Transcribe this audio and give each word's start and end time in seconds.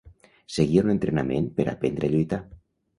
Seguia 0.53 0.85
un 0.87 0.89
entrenament 0.95 1.53
per 1.61 1.69
a 1.69 1.77
aprendre 1.77 2.13
a 2.13 2.19
lluitar. 2.19 2.45